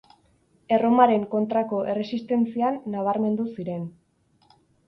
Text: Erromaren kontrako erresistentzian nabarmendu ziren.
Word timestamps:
Erromaren 0.77 1.27
kontrako 1.33 1.83
erresistentzian 1.93 2.83
nabarmendu 2.97 3.49
ziren. 3.53 3.89